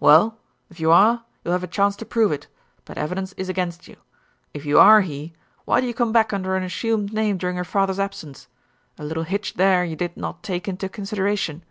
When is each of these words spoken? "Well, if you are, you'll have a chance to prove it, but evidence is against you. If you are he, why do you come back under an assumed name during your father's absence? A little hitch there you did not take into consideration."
"Well, 0.00 0.38
if 0.70 0.80
you 0.80 0.90
are, 0.90 1.26
you'll 1.44 1.52
have 1.52 1.62
a 1.62 1.66
chance 1.66 1.96
to 1.96 2.06
prove 2.06 2.32
it, 2.32 2.46
but 2.86 2.96
evidence 2.96 3.34
is 3.34 3.50
against 3.50 3.86
you. 3.86 3.96
If 4.54 4.64
you 4.64 4.78
are 4.80 5.02
he, 5.02 5.34
why 5.66 5.82
do 5.82 5.86
you 5.86 5.92
come 5.92 6.12
back 6.12 6.32
under 6.32 6.56
an 6.56 6.62
assumed 6.62 7.12
name 7.12 7.36
during 7.36 7.56
your 7.56 7.64
father's 7.66 8.00
absence? 8.00 8.48
A 8.98 9.04
little 9.04 9.24
hitch 9.24 9.52
there 9.56 9.84
you 9.84 9.94
did 9.94 10.16
not 10.16 10.42
take 10.42 10.66
into 10.66 10.88
consideration." 10.88 11.62